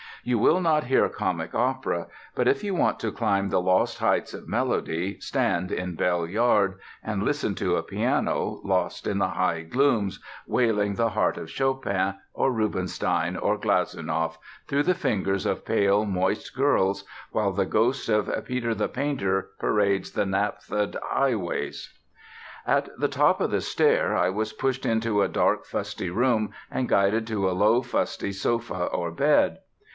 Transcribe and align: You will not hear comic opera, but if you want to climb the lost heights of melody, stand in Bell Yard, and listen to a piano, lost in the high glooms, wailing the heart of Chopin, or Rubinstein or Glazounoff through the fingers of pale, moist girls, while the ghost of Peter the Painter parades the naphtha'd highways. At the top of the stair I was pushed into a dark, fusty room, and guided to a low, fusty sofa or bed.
You 0.23 0.39
will 0.39 0.61
not 0.61 0.83
hear 0.85 1.07
comic 1.09 1.53
opera, 1.55 2.07
but 2.35 2.47
if 2.47 2.63
you 2.63 2.73
want 2.75 2.99
to 2.99 3.11
climb 3.11 3.49
the 3.49 3.61
lost 3.61 3.99
heights 3.99 4.35
of 4.35 4.47
melody, 4.47 5.19
stand 5.19 5.71
in 5.71 5.95
Bell 5.95 6.27
Yard, 6.27 6.79
and 7.03 7.21
listen 7.23 7.53
to 7.55 7.75
a 7.75 7.83
piano, 7.83 8.61
lost 8.63 9.05
in 9.07 9.17
the 9.17 9.29
high 9.29 9.61
glooms, 9.61 10.19
wailing 10.47 10.95
the 10.95 11.09
heart 11.09 11.37
of 11.37 11.49
Chopin, 11.51 12.15
or 12.33 12.51
Rubinstein 12.51 13.35
or 13.35 13.57
Glazounoff 13.59 14.37
through 14.67 14.83
the 14.83 14.93
fingers 14.95 15.45
of 15.45 15.65
pale, 15.65 16.05
moist 16.05 16.55
girls, 16.55 17.03
while 17.31 17.51
the 17.51 17.65
ghost 17.65 18.07
of 18.09 18.29
Peter 18.45 18.73
the 18.75 18.89
Painter 18.89 19.49
parades 19.59 20.11
the 20.11 20.25
naphtha'd 20.25 20.97
highways. 21.03 21.93
At 22.65 22.89
the 22.99 23.07
top 23.07 23.39
of 23.39 23.51
the 23.51 23.61
stair 23.61 24.15
I 24.15 24.29
was 24.29 24.53
pushed 24.53 24.85
into 24.85 25.21
a 25.21 25.27
dark, 25.27 25.65
fusty 25.65 26.09
room, 26.09 26.51
and 26.71 26.89
guided 26.89 27.25
to 27.27 27.47
a 27.49 27.53
low, 27.53 27.83
fusty 27.83 28.31
sofa 28.31 28.85
or 28.85 29.11
bed. 29.11 29.59